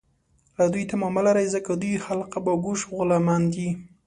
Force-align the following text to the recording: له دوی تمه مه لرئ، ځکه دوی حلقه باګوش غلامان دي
له 0.57 0.65
دوی 0.73 0.83
تمه 0.91 1.07
مه 1.15 1.21
لرئ، 1.25 1.47
ځکه 1.55 1.71
دوی 1.81 1.95
حلقه 2.05 2.39
باګوش 2.45 2.81
غلامان 2.97 3.43
دي 3.53 3.69